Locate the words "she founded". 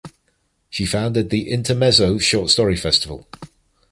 0.71-1.29